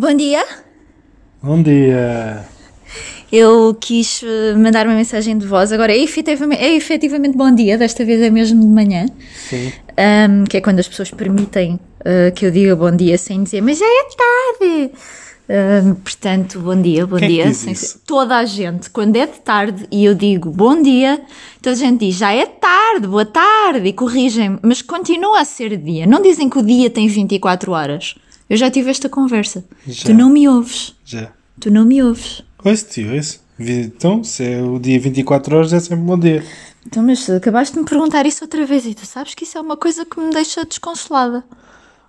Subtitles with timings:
[0.00, 0.42] Bom dia.
[1.42, 2.44] Bom dia.
[3.30, 5.72] Eu quis eh, mandar uma mensagem de voz.
[5.72, 9.04] Agora, é efetivamente, é efetivamente bom dia, desta vez é mesmo de manhã.
[9.48, 9.70] Sim.
[9.98, 13.60] Ahm, que é quando as pessoas permitem eh, que eu diga bom dia sem dizer,
[13.60, 14.90] mas já é tarde.
[16.02, 17.44] Portanto, bom dia, bom Quem é dia.
[17.48, 17.86] diz sem isso?
[17.98, 21.20] ser- Toda a gente, quando é de tarde e eu digo bom dia,
[21.60, 25.76] toda a gente diz já é tarde, boa tarde e corrigem-me, mas continua a ser
[25.76, 26.06] dia.
[26.06, 28.14] Não dizem que o dia tem 24 horas.
[28.50, 29.64] Eu já tive esta conversa.
[29.86, 30.06] Já.
[30.06, 30.96] Tu não me ouves.
[31.04, 31.30] Já.
[31.60, 32.42] Tu não me ouves.
[32.64, 33.40] Ouço-te, ouço.
[33.60, 36.44] Então, se é o dia 24 horas, é sempre bom dia.
[36.84, 39.60] Então, mas acabaste de me perguntar isso outra vez e tu sabes que isso é
[39.60, 41.44] uma coisa que me deixa desconsolada.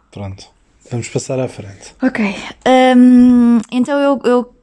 [0.09, 0.45] Pronto.
[0.89, 1.93] Vamos passar à frente.
[2.01, 2.35] Ok.
[2.97, 4.55] hum, então eu, eu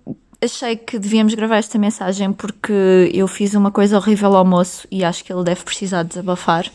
[0.42, 5.04] achei que devíamos gravar esta mensagem porque eu fiz uma coisa horrível ao moço e
[5.04, 6.70] acho que ele deve precisar desabafar.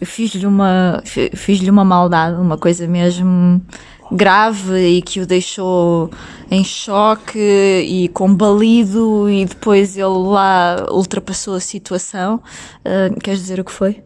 [0.00, 3.60] Eu fiz-lhe uma, fi- fiz-lhe uma maldade, uma coisa mesmo
[4.10, 6.10] grave e que o deixou
[6.50, 12.40] em choque e combalido e depois ele lá ultrapassou a situação.
[12.84, 14.02] Ah, queres dizer o que foi?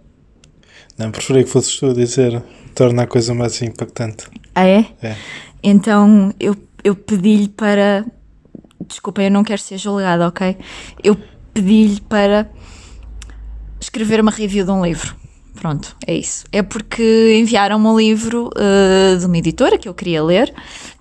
[0.98, 2.42] Não, preferia que fosses tu a dizer.
[2.75, 4.27] Torna a coisa mais impactante.
[4.55, 4.87] Ah, é?
[5.03, 5.14] É.
[5.62, 8.05] Então eu, eu pedi-lhe para.
[8.87, 10.57] Desculpem, eu não quero ser julgada, ok?
[11.05, 11.17] Eu
[11.55, 12.51] pedi-lhe para
[13.81, 15.14] escrever uma review de um livro.
[15.63, 16.45] Pronto, é isso.
[16.51, 20.53] É porque enviaram-me um livro eh, de uma editora que eu queria ler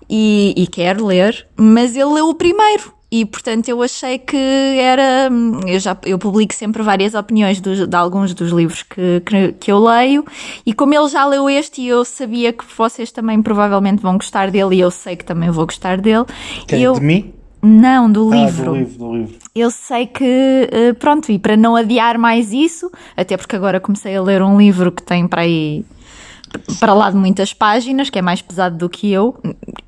[0.08, 2.92] e, e quero ler, mas ele leu o primeiro.
[3.10, 5.28] E portanto eu achei que era.
[5.66, 9.72] Eu já eu publico sempre várias opiniões dos- de alguns dos livros que, que, que
[9.72, 10.24] eu leio,
[10.64, 14.48] e como ele já leu este e eu sabia que vocês também provavelmente vão gostar
[14.48, 16.24] dele, e eu sei que também vou gostar dele.
[16.68, 16.82] Quem?
[16.82, 17.34] eu, De mim?
[17.62, 19.34] Não, do Ah, livro do livro, do livro.
[19.54, 24.16] eu sei que, eh, pronto, e para não adiar mais isso, até porque agora comecei
[24.16, 25.84] a ler um livro que tem para aí
[26.78, 29.36] para lá de muitas páginas, que é mais pesado do que eu,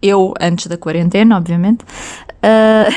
[0.01, 1.85] eu antes da quarentena, obviamente.
[2.43, 2.89] Ah,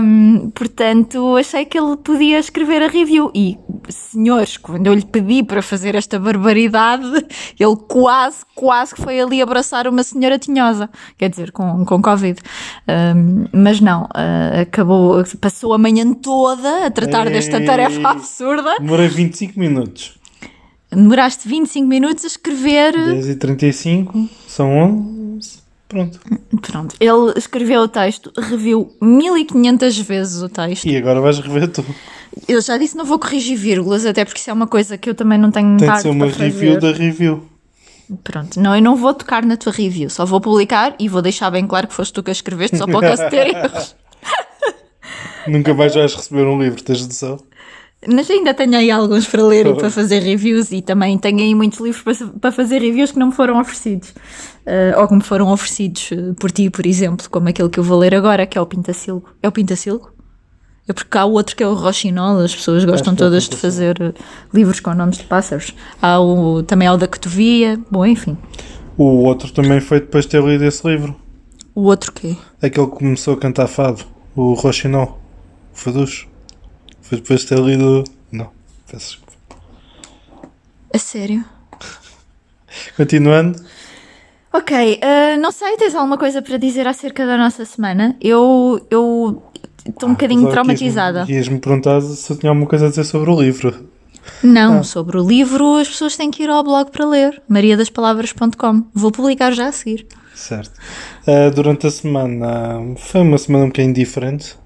[0.00, 3.30] hum, portanto, achei que ele podia escrever a review.
[3.34, 7.06] E, senhores, quando eu lhe pedi para fazer esta barbaridade,
[7.58, 10.88] ele quase, quase que foi ali abraçar uma senhora tinhosa,
[11.18, 12.38] quer dizer, com, com Covid.
[12.88, 17.64] Hum, mas não, ah, acabou, passou a manhã toda a tratar desta Ei.
[17.64, 18.76] tarefa absurda.
[18.78, 20.19] Demorei 25 minutos.
[20.90, 22.92] Demoraste 25 minutos a escrever.
[22.92, 24.70] 10 e 35 são
[25.36, 25.60] 11.
[25.88, 26.20] Pronto.
[26.62, 30.86] Pronto, ele escreveu o texto, reviu 1500 vezes o texto.
[30.86, 31.84] E agora vais rever tu.
[32.46, 35.14] Eu já disse não vou corrigir vírgulas, até porque isso é uma coisa que eu
[35.16, 37.44] também não tenho Tem tarde ser uma review da review.
[38.22, 41.50] Pronto, não, eu não vou tocar na tua review, só vou publicar e vou deixar
[41.50, 43.96] bem claro que foste tu que a escreveste, só para o caso de ter erros.
[45.46, 47.40] Nunca mais vais receber um livro, tens noção?
[48.08, 51.54] Mas ainda tenho aí alguns para ler e para fazer reviews e também tenho aí
[51.54, 54.14] muitos livros para, fazer reviews que não me foram oferecidos.
[54.66, 57.84] Ah, ou que me foram oferecidos eh, por ti, por exemplo, como aquele que eu
[57.84, 59.28] vou ler agora, que é o Pintacilgo.
[59.42, 60.12] É o Pintacilgo?
[60.88, 63.42] É porque há o outro que é o Rochinol, as pessoas gostam Acho é todas
[63.44, 63.96] de Pintacilgo.
[63.96, 64.22] fazer eh,
[64.54, 65.74] livros com nomes de pássaros.
[66.00, 68.38] Há o, também há o da Cotovia, bom, enfim.
[68.96, 71.16] O outro também foi depois de ter lido esse livro.
[71.74, 72.36] O outro quê?
[72.62, 74.04] Aquele que começou a cantar fado.
[74.36, 75.18] O Rochinol.
[75.72, 76.29] O Faducho.
[77.10, 78.04] Foi depois de ter lido.
[78.30, 78.50] Não.
[78.88, 79.32] Peço desculpa.
[80.94, 81.44] A sério?
[82.96, 83.58] Continuando.
[84.52, 88.16] Ok, eh, não sei, tens alguma coisa para dizer acerca da nossa semana?
[88.20, 89.42] Eu eu
[89.84, 91.26] estou um bocadinho Apesar que traumatizada.
[91.28, 93.88] Ias-me perguntar se eu tinha alguma coisa a dizer sobre o livro.
[94.40, 98.84] Não, sobre o livro as pessoas têm que ir ao blog para ler, mariadaspalavras.com.
[98.94, 100.06] Vou publicar já a seguir.
[100.32, 100.78] Certo.
[101.26, 104.56] Ah, durante a semana foi uma semana um bocadinho diferente.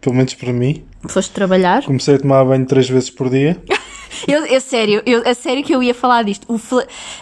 [0.00, 0.84] Pelo menos para mim.
[1.06, 1.84] Foste trabalhar?
[1.84, 3.60] Comecei a tomar banho três vezes por dia.
[4.26, 6.46] Eu, é sério, eu, é sério que eu ia falar disto.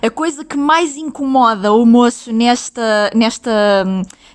[0.01, 3.85] A coisa que mais incomoda o moço nesta, nesta,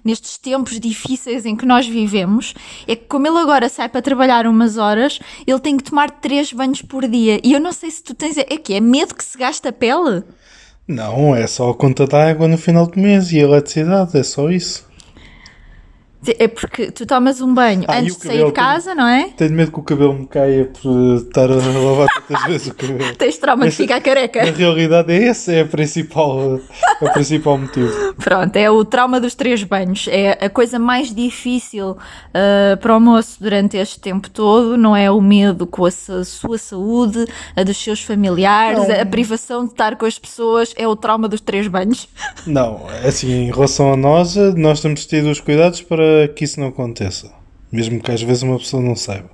[0.03, 2.53] nestes tempos difíceis em que nós vivemos
[2.87, 6.51] é que, como ele agora sai para trabalhar umas horas, ele tem que tomar três
[6.53, 7.39] banhos por dia.
[7.43, 8.37] E eu não sei se tu tens.
[8.37, 10.23] É que é medo que se gaste a pele?
[10.87, 14.23] Não, é só a conta da água no final do mês e a eletricidade, é
[14.23, 14.90] só isso.
[16.37, 19.29] É porque tu tomas um banho Ah, antes de sair de casa, não é?
[19.35, 22.99] Tenho medo que o cabelo me caia por estar a lavar tantas vezes o cabelo.
[23.17, 24.45] Tens trauma de ficar careca.
[24.45, 26.59] Na realidade, é esse é a principal,
[27.01, 28.13] é o principal motivo.
[28.13, 30.07] Pronto, é o trauma dos três banhos.
[30.11, 31.97] É a coisa mais difícil
[32.33, 34.77] ah, para o moço durante este tempo todo.
[34.77, 37.25] Não é o medo com a sua saúde,
[37.55, 39.01] a dos seus familiares, Não.
[39.01, 40.71] a privação de estar com as pessoas.
[40.77, 42.07] É o trauma dos três banhos.
[42.45, 46.59] Não, é assim, em relação a nós, nós temos tido os cuidados para que isso
[46.59, 47.31] não aconteça.
[47.71, 49.29] Mesmo que às vezes uma pessoa não saiba.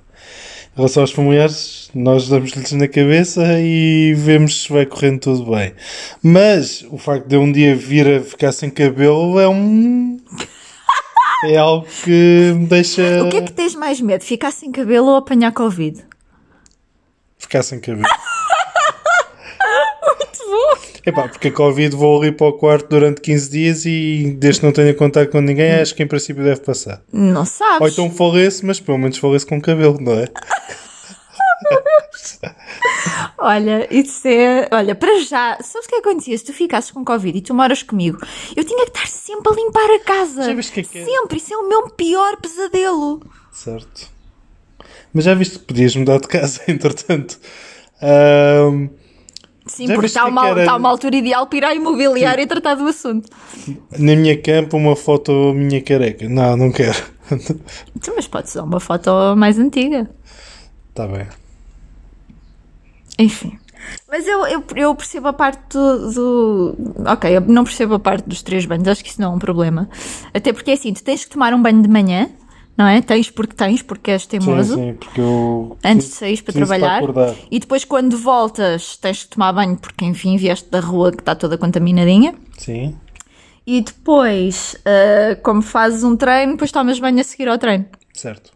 [0.72, 5.74] Em relação aos familiares, nós damos-lhes na cabeça e vemos se vai correndo tudo bem.
[6.22, 10.18] Mas o facto de um dia vir a ficar sem cabelo é um.
[11.44, 13.24] É algo que me deixa.
[13.24, 14.24] O que é que tens mais medo?
[14.24, 16.04] Ficar sem cabelo ou apanhar Covid?
[17.38, 18.06] Ficar sem cabelo.
[21.08, 24.66] Epá, porque a Covid vou ali para o quarto durante 15 dias e desde que
[24.66, 27.02] não tenha contato com ninguém, acho que em princípio deve passar.
[27.12, 27.80] Não sabes.
[27.80, 30.28] Ou então faleço, mas pelo menos faleço com cabelo, não é?
[33.38, 34.68] Olha, isso é.
[34.70, 36.36] Olha, para já, sabes o que acontecia?
[36.36, 38.18] Se tu ficasses com Covid e tu moras comigo,
[38.56, 40.44] eu tinha que estar sempre a limpar a casa.
[40.44, 41.04] Já viste o que é que é?
[41.04, 43.22] Sempre, isso é o meu pior pesadelo.
[43.52, 44.10] Certo.
[45.12, 47.38] Mas já viste que podias mudar de casa, entretanto.
[48.02, 48.88] Ahm,
[49.68, 52.42] Sim, Já porque está que uma, era- está uma altura ideal para ir à imobiliária
[52.42, 53.28] e tratar do assunto.
[53.98, 56.28] na minha campa, uma foto minha careca.
[56.28, 56.96] Não, não quero.
[57.28, 60.10] Sim, mas pode ser uma foto mais antiga.
[60.90, 61.26] Está bem.
[63.18, 63.58] Enfim.
[64.08, 66.76] Mas eu, eu, eu percebo a parte do, do-
[67.06, 69.38] Ok, eu não percebo a parte dos três banhos, acho que isso não é um
[69.38, 69.88] problema.
[70.34, 72.28] Até porque é assim, tu tens que tomar um banho de manhã,
[72.78, 73.02] não é?
[73.02, 74.76] Tens porque tens, porque és Sim, teimoso.
[74.76, 75.76] sim, porque eu.
[75.84, 76.98] Antes de sair para trabalhar.
[76.98, 77.34] acordar.
[77.50, 81.34] E depois, quando voltas, tens que tomar banho, porque enfim, vieste da rua que está
[81.34, 82.36] toda contaminadinha.
[82.56, 82.96] Sim.
[83.66, 87.84] E depois, ah, como fazes um treino, depois tomas banho a seguir ao treino.
[88.14, 88.52] Certo.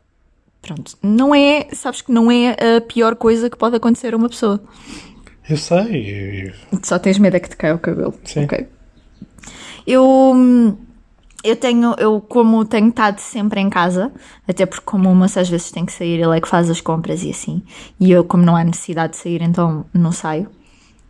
[0.62, 0.96] Pronto.
[1.02, 4.62] Não é, sabes que não é a pior coisa que pode acontecer a uma pessoa.
[5.50, 6.54] Eu sei.
[6.84, 8.14] Só tens medo é que te caia o cabelo.
[8.22, 8.44] Sim.
[8.44, 8.68] Ok.
[9.84, 10.76] Eu, hum,
[11.42, 14.12] eu tenho, eu como tenho estado sempre em casa,
[14.46, 16.80] até porque como o moço às vezes tem que sair, ele é que faz as
[16.80, 17.62] compras e assim,
[17.98, 20.48] e eu como não há necessidade de sair, então não saio.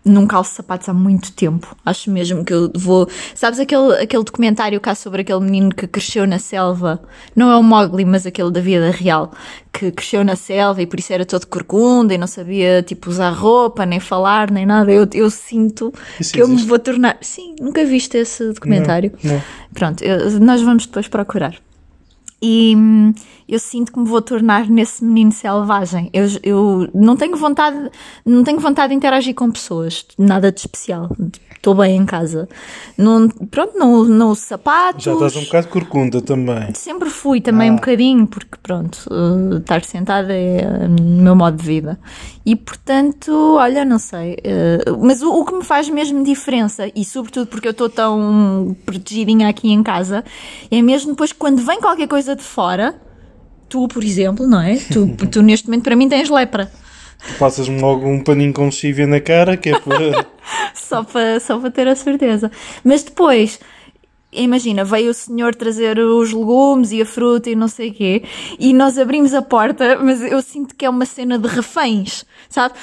[0.05, 1.77] Não calço sapatos há muito tempo.
[1.87, 3.09] Acho mesmo que eu vou.
[3.37, 7.01] Sabes aquele, aquele documentário cá sobre aquele menino que cresceu na selva?
[7.37, 9.31] Não é o Mowgli, mas aquele da vida real.
[9.73, 13.31] Que cresceu na selva e por isso era todo corcunda e não sabia, tipo, usar
[13.31, 14.91] roupa, nem falar, nem nada.
[14.91, 16.69] Eu, eu sinto Isso que eu me existe?
[16.69, 17.19] vou tornar.
[17.21, 19.13] Sim, nunca viste esse documentário?
[19.23, 19.43] Não, não.
[19.73, 21.55] Pronto, eu- nós vamos depois procurar.
[22.45, 22.75] E
[23.53, 26.09] eu sinto que me vou tornar nesse menino selvagem.
[26.13, 27.91] Eu, eu não tenho vontade,
[28.25, 31.11] não tenho vontade de interagir com pessoas, nada de especial.
[31.55, 32.49] Estou bem em casa.
[32.99, 35.05] Não, pronto, não, não uso sapatos.
[35.05, 36.75] Já estás um bocado corcunda também.
[36.75, 37.73] Sempre fui também Ah.
[37.73, 42.01] um bocadinho, porque pronto, uh, estar sentada é uh, o meu modo de vida.
[42.45, 44.35] E portanto, olha, não sei.
[44.35, 48.75] uh, mas o, o que me faz mesmo diferença, e sobretudo porque eu estou tão
[48.85, 50.25] protegidinha aqui em casa,
[50.71, 53.01] é mesmo depois que quando vem qualquer coisa de fora,
[53.73, 54.77] tu, por exemplo, não é?
[54.77, 56.71] Tu, tu neste momento para mim tens lepra.
[57.39, 60.27] Passas-me logo um paninho com chívia na cara, que é para.
[60.75, 62.51] só para só para ter a certeza.
[62.85, 63.59] Mas depois,
[64.31, 68.25] imagina, veio o senhor trazer os legumes e a fruta e não sei o quê,
[68.59, 72.75] e nós abrimos a porta, mas eu sinto que é uma cena de reféns, sabe?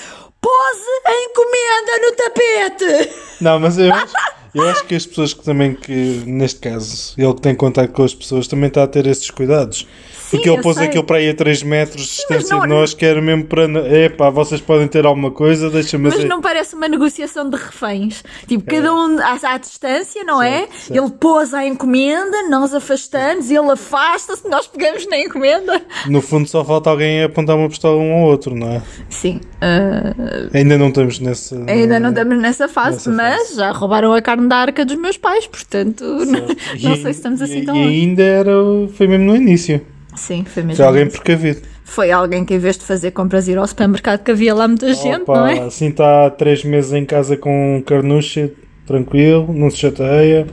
[0.41, 3.13] Pose a encomenda no tapete!
[3.41, 4.13] Não, mas eu acho,
[4.53, 8.03] eu acho que as pessoas que também, que neste caso, ele que tem contato com
[8.03, 9.87] as pessoas, também está a ter esses cuidados.
[10.29, 10.85] Porque ele pôs sei.
[10.85, 13.65] aquilo para aí a 3 metros de distância não- de nós, que era mesmo para.
[13.97, 18.23] Epá, vocês podem ter alguma coisa, deixa-me Mas não parece uma negociação de reféns.
[18.47, 20.59] Tipo, cada um à, à distância, não é?
[20.67, 21.03] Certo, certo.
[21.03, 25.81] Ele pôs a encomenda, nós afastamos, ele afasta-se, nós pegamos na encomenda.
[26.05, 28.81] No fundo, só falta alguém apontar uma pistola um ao outro, não é?
[29.09, 30.13] Sim, ah,
[30.53, 31.55] Ainda não estamos nessa.
[31.67, 33.55] Ainda não estamos nessa fase, nessa mas fase.
[33.55, 36.47] já roubaram a carne da arca dos meus pais, portanto, não,
[36.77, 37.95] E- não sei se estamos e- assim tão E longe.
[38.01, 38.51] ainda era.
[38.93, 39.81] Foi mesmo no início.
[40.15, 40.77] Sim, foi mesmo.
[40.77, 41.61] Foi alguém precavido.
[41.83, 44.93] Foi alguém que, em vez de fazer compras, ir ao supermercado, que havia lá muita
[44.93, 45.59] gente, Opa, não é?
[45.61, 48.51] Assim está há 3 meses em casa com carnucha,
[48.85, 50.45] tranquilo, não se chateia.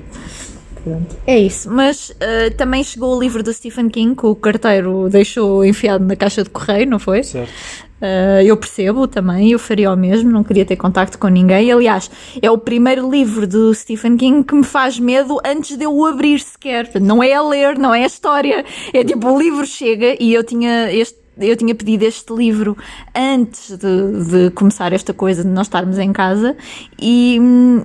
[1.26, 1.68] É isso.
[1.70, 6.14] Mas ah, também chegou o livro do Stephen King, que o carteiro deixou enfiado na
[6.14, 7.22] caixa de correio, não foi?
[7.24, 7.50] Certo.
[8.00, 11.72] Uh, eu percebo também, eu faria o mesmo, não queria ter contacto com ninguém.
[11.72, 12.10] Aliás,
[12.42, 16.04] é o primeiro livro do Stephen King que me faz medo antes de eu o
[16.04, 16.90] abrir sequer.
[17.00, 18.64] Não é a ler, não é a história.
[18.92, 21.26] É tipo, o livro chega e eu tinha este.
[21.38, 22.74] Eu tinha pedido este livro
[23.14, 26.56] antes de, de começar esta coisa de nós estarmos em casa
[26.98, 27.38] e,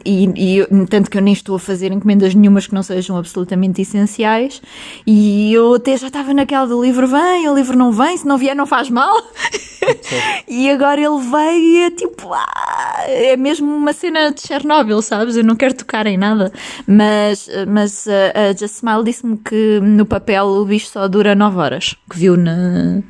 [0.06, 3.82] e, e tanto que eu nem estou a fazer encomendas nenhumas que não sejam absolutamente
[3.82, 4.62] essenciais
[5.06, 8.38] e eu até já estava naquela do livro vem, o livro não vem, se não
[8.38, 9.22] vier não faz mal
[10.48, 15.36] e agora ele veio e é tipo, ah, é mesmo uma cena de Chernobyl, sabes?
[15.36, 16.52] Eu não quero tocar em nada.
[16.88, 21.58] Mas, mas uh, a Just Smile disse-me que no papel o bicho só dura 9
[21.58, 21.96] horas.
[22.10, 23.02] Que viu na.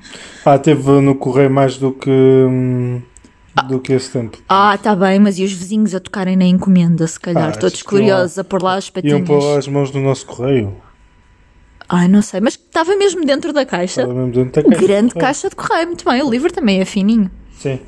[0.46, 2.10] Ah, teve no correio mais do que.
[2.10, 3.02] hum,
[3.68, 4.38] do que esse tempo.
[4.48, 7.50] Ah, tá bem, mas e os vizinhos a tocarem na encomenda, se calhar?
[7.50, 9.28] Ah, Todos curiosos a pôr lá as Iam patinhas.
[9.28, 10.76] pôr as mãos no nosso correio.
[11.94, 14.02] Ai, não sei, mas estava mesmo dentro da caixa.
[14.02, 14.88] Estava mesmo dentro da caixa.
[14.88, 16.24] Grande caixa de correio, muito bem.
[16.24, 17.30] O livro também é fininho.
[17.58, 17.80] Sim.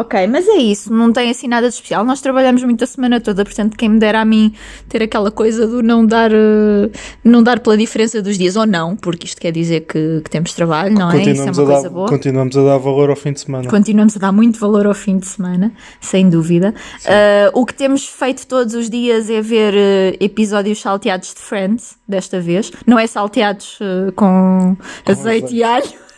[0.00, 2.02] Ok, mas é isso, não tem assim nada de especial.
[2.06, 4.54] Nós trabalhamos muito a semana toda, portanto, quem me dera a mim
[4.88, 6.90] ter aquela coisa do não dar, eh,
[7.22, 10.54] não dar pela diferença dos dias, ou não, porque isto quer dizer que, que temos
[10.54, 11.20] trabalho, não é?
[11.22, 12.08] Isso é uma coisa dar, boa.
[12.08, 13.68] continuamos a dar valor ao fim de semana.
[13.68, 16.74] Continuamos a dar muito valor ao fim de semana, sem dúvida.
[17.04, 21.96] Uh, o que temos feito todos os dias é ver uh, episódios salteados de Friends,
[22.08, 22.72] desta vez.
[22.86, 26.09] Não é salteados uh, com, azeite e alho.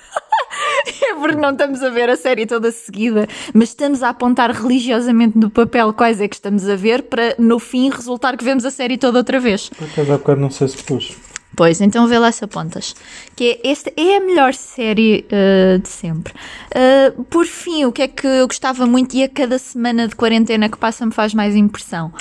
[1.03, 5.39] é porque não estamos a ver a série toda seguida, mas estamos a apontar religiosamente
[5.39, 8.71] no papel quais é que estamos a ver para no fim resultar que vemos a
[8.71, 9.69] série toda outra vez.
[9.69, 11.17] Por acaso há bocado não sei se pus.
[11.55, 12.97] Pois, então vê lá se apontas.
[13.37, 16.33] Que é, esta é a melhor série uh, de sempre.
[16.71, 20.17] Uh, por fim, o que é que eu gostava muito e a cada semana de
[20.17, 22.13] quarentena que passa me faz mais impressão?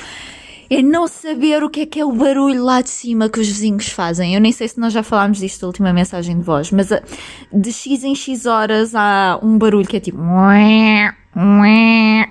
[0.72, 3.48] É não saber o que é que é o barulho lá de cima que os
[3.48, 4.34] vizinhos fazem.
[4.34, 7.02] Eu nem sei se nós já falámos disto na última mensagem de voz, mas uh,
[7.52, 10.18] de X em X horas há um barulho que é tipo.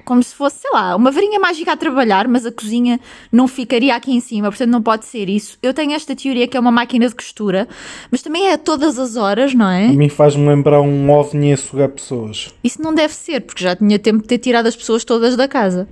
[0.07, 2.99] Como se fosse, sei lá, uma varinha mágica a trabalhar, mas a cozinha
[3.31, 5.59] não ficaria aqui em cima, portanto não pode ser isso.
[5.63, 7.69] Eu tenho esta teoria que é uma máquina de costura,
[8.11, 9.89] mas também é a todas as horas, não é?
[9.89, 12.55] A mim faz-me lembrar um ovni a sugar pessoas.
[12.65, 15.47] Isso não deve ser, porque já tinha tempo de ter tirado as pessoas todas da
[15.47, 15.87] casa.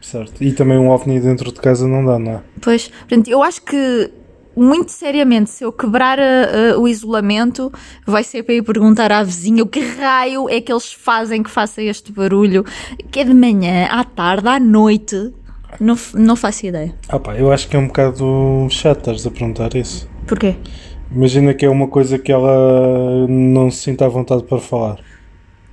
[0.00, 0.42] Certo.
[0.42, 2.40] E também um ovni dentro de casa não dá, não é?
[2.60, 4.10] Pois, portanto, eu acho que
[4.56, 7.72] muito seriamente, se eu quebrar uh, uh, o isolamento,
[8.06, 11.50] vai ser para ir perguntar à vizinha o que raio é que eles fazem que
[11.50, 12.64] faça este barulho,
[13.10, 15.32] que é de manhã, à tarde, à noite.
[15.78, 16.94] Não, não faço ideia.
[17.08, 20.08] Ah pá, eu acho que é um bocado chato estares a perguntar isso.
[20.26, 20.56] Porquê?
[21.12, 24.98] Imagina que é uma coisa que ela não se sinta à vontade para falar.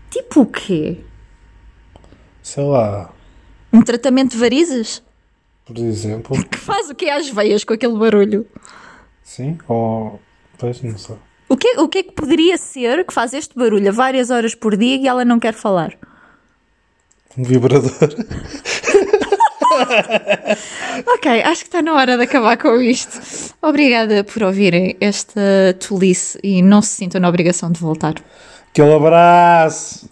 [0.10, 1.00] Tipo o quê?
[2.42, 3.10] Sei lá,
[3.78, 5.04] Um tratamento de varizes?
[5.68, 6.44] por exemplo.
[6.50, 8.48] Que faz o que às veias com aquele barulho?
[9.22, 9.58] Sim?
[9.68, 10.20] Ou.
[10.58, 11.18] Pois, não sei.
[11.50, 14.56] O que, o que é que poderia ser que faz este barulho a várias horas
[14.56, 15.94] por dia e ela não quer falar?
[17.38, 17.92] Um vibrador.
[21.06, 23.22] Ok, acho que está na hora de acabar com isto.
[23.62, 25.40] Obrigada por ouvirem esta
[25.80, 28.16] tolice e não se sintam na obrigação de voltar.
[28.72, 30.10] Aquele abraço!